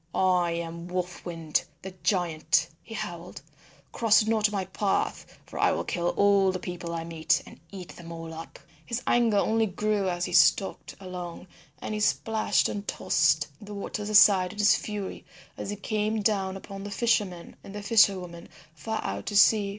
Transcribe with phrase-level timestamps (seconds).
[0.15, 3.43] "I am Wolf Wind, the giant," he howled,
[3.91, 7.89] "cross not my path, for I will kill all the people I meet, and eat
[7.97, 11.45] them all up." His anger only grew as he stalked along,
[11.77, 15.23] and he splashed and tossed the waters aside in his fury
[15.55, 19.69] as he came down upon the fishermen and fisher women far out to sea.